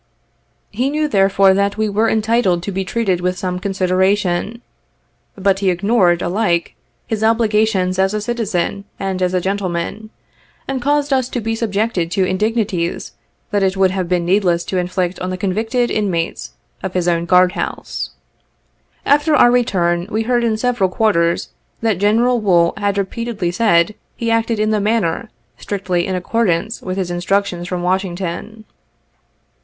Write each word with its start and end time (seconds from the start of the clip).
He 0.71 0.89
knew 0.89 1.07
therefore 1.07 1.53
that 1.53 1.77
we 1.77 1.87
were 1.87 2.09
entitled 2.09 2.63
to 2.63 2.71
be 2.71 2.83
treated 2.83 3.21
with 3.21 3.37
some 3.37 3.59
consideration. 3.59 4.63
But 5.35 5.59
he 5.59 5.69
ignored, 5.69 6.23
alike, 6.23 6.73
his 7.05 7.23
obligations 7.23 7.99
as 7.99 8.15
a 8.15 8.19
citizen 8.19 8.85
and 8.99 9.21
as 9.21 9.35
a 9.35 9.39
gentleman, 9.39 10.09
and 10.67 10.81
caused 10.81 11.13
us 11.13 11.29
to 11.29 11.39
be 11.39 11.53
subjected 11.53 12.09
to 12.13 12.25
indignities 12.25 13.11
that 13.51 13.61
it 13.61 13.77
would 13.77 13.91
have 13.91 14.09
been 14.09 14.25
needless 14.25 14.63
to 14.63 14.79
inflict 14.79 15.19
on 15.19 15.29
the 15.29 15.37
convicted 15.37 15.91
inmates 15.91 16.53
of 16.81 16.95
his 16.95 17.07
own 17.07 17.25
guard 17.25 17.51
house. 17.51 18.09
After 19.05 19.35
our 19.35 19.51
return, 19.51 20.07
we 20.09 20.23
heard 20.23 20.43
in 20.43 20.57
several 20.57 20.89
quarters, 20.89 21.49
that 21.81 21.99
General 21.99 22.39
Wool 22.41 22.73
had 22.77 22.97
repeatedly 22.97 23.51
said 23.51 23.93
he 24.15 24.31
acted 24.31 24.57
in 24.57 24.71
the 24.71 24.81
matter, 24.81 25.29
strictly 25.59 26.07
in 26.07 26.15
accordance 26.15 26.81
with 26.81 26.97
his 26.97 27.11
instruc 27.11 27.45
tions 27.45 27.67
from 27.67 27.83
Washington. 27.83 28.65